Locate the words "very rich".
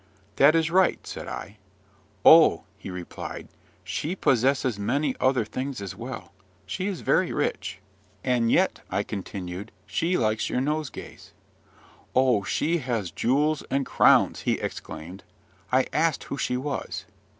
7.01-7.77